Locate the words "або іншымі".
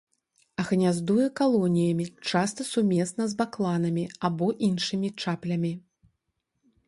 4.29-5.09